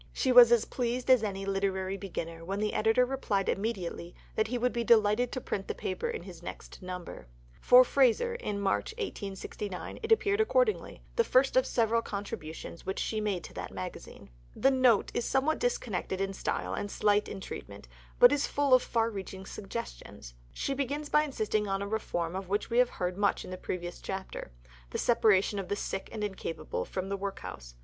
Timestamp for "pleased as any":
0.65-1.45